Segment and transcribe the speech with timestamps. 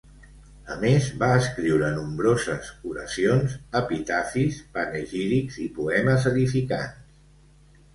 [0.75, 7.83] A més, va escriure nombroses, oracions, epitafis, panegírics, i poemes edificants.